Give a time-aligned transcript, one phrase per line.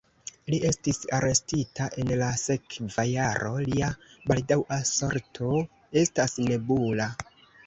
[0.51, 3.91] Li estis arestita en la sekva jaro, lia
[4.33, 5.53] baldaŭa sorto
[6.05, 7.09] estas nebula.